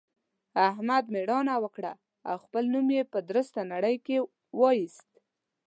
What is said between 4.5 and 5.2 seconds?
واېست.